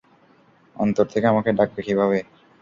অন্তর 0.75 1.05
থেকে 1.05 1.25
আমাকে 1.27 1.49
ডাকবে 1.59 1.81
কিভাবে? 1.87 2.17